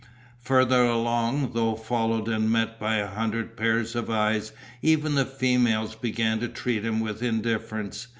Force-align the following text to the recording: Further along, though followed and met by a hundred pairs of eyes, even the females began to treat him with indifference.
Further 0.45 0.83
along, 0.85 1.53
though 1.53 1.75
followed 1.75 2.27
and 2.27 2.49
met 2.49 2.79
by 2.79 2.95
a 2.95 3.05
hundred 3.07 3.55
pairs 3.55 3.95
of 3.95 4.09
eyes, 4.09 4.51
even 4.81 5.13
the 5.13 5.25
females 5.25 5.93
began 5.95 6.39
to 6.39 6.47
treat 6.47 6.83
him 6.83 7.01
with 7.01 7.21
indifference. 7.21 8.07